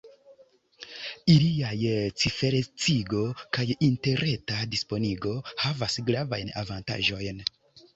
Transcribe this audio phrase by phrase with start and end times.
[1.33, 1.75] Iliaj
[2.23, 3.23] ciferecigo
[3.59, 7.51] kaj interreta disponigo havas gravajn avantaĝojn.